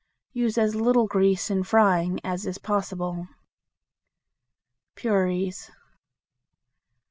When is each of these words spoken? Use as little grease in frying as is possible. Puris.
Use 0.33 0.57
as 0.57 0.73
little 0.73 1.05
grease 1.05 1.51
in 1.51 1.61
frying 1.61 2.19
as 2.23 2.47
is 2.47 2.57
possible. 2.57 3.27
Puris. 4.95 5.69